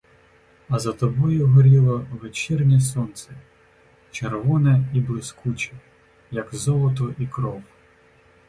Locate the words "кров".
7.27-7.63